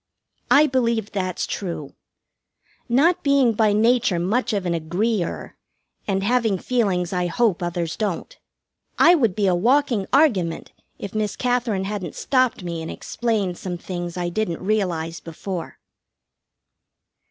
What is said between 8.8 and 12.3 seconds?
I would be a walking argument if Miss Katherine hadn't